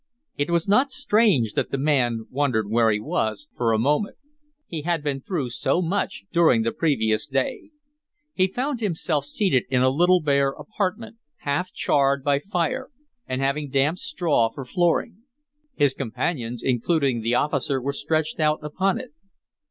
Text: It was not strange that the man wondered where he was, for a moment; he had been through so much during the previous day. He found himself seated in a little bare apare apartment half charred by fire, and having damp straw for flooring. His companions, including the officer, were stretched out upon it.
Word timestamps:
It 0.35 0.49
was 0.49 0.67
not 0.67 0.89
strange 0.89 1.53
that 1.53 1.69
the 1.69 1.77
man 1.77 2.25
wondered 2.31 2.67
where 2.67 2.89
he 2.89 2.99
was, 2.99 3.47
for 3.55 3.71
a 3.71 3.77
moment; 3.77 4.17
he 4.65 4.81
had 4.81 5.03
been 5.03 5.21
through 5.21 5.51
so 5.51 5.79
much 5.79 6.25
during 6.33 6.63
the 6.63 6.71
previous 6.71 7.27
day. 7.27 7.69
He 8.33 8.47
found 8.47 8.79
himself 8.79 9.25
seated 9.25 9.65
in 9.69 9.83
a 9.83 9.91
little 9.91 10.19
bare 10.19 10.53
apare 10.53 10.59
apartment 10.73 11.17
half 11.41 11.71
charred 11.71 12.23
by 12.23 12.39
fire, 12.39 12.89
and 13.27 13.41
having 13.41 13.69
damp 13.69 13.99
straw 13.99 14.49
for 14.49 14.65
flooring. 14.65 15.17
His 15.75 15.93
companions, 15.93 16.63
including 16.63 17.21
the 17.21 17.35
officer, 17.35 17.79
were 17.79 17.93
stretched 17.93 18.39
out 18.39 18.57
upon 18.63 18.99
it. 18.99 19.11